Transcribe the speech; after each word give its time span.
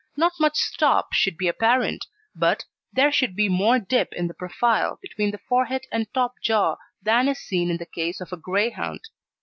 Not 0.17 0.33
much 0.39 0.57
"stop" 0.57 1.13
should 1.13 1.37
be 1.37 1.47
apparent, 1.47 2.07
but 2.35 2.65
there 2.91 3.11
should 3.11 3.35
be 3.35 3.47
more 3.47 3.77
dip 3.77 4.11
in 4.13 4.27
the 4.27 4.33
profile 4.33 4.97
between 4.99 5.29
the 5.29 5.37
forehead 5.37 5.83
and 5.91 6.11
top 6.11 6.33
jaw 6.41 6.77
than 7.03 7.27
is 7.27 7.37
seen 7.37 7.69
in 7.69 7.77
the 7.77 7.85
case 7.85 8.19
of 8.19 8.33
a 8.33 8.37
Greyhound. 8.37 9.01